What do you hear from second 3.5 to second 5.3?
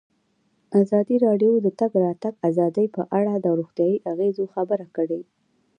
روغتیایي اغېزو خبره کړې.